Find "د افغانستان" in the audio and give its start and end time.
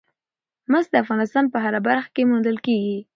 0.91-1.45